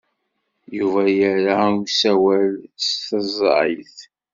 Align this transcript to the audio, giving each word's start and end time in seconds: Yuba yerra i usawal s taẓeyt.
Yuba 0.77 1.01
yerra 1.17 1.55
i 1.67 1.71
usawal 1.83 2.51
s 2.85 2.87
taẓeyt. 3.05 3.97